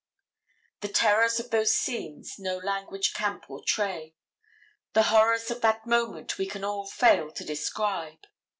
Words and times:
The 0.79 0.87
terrors 0.87 1.39
of 1.39 1.51
those 1.51 1.75
scenes 1.75 2.39
no 2.39 2.57
language 2.57 3.13
can 3.13 3.39
portray. 3.39 4.15
The 4.93 5.03
horrors 5.13 5.51
of 5.51 5.61
that 5.61 5.85
moment 5.85 6.39
we 6.39 6.47
can 6.47 6.63
all 6.63 6.87
fail 6.87 7.29
to 7.31 7.43
describe. 7.45 8.25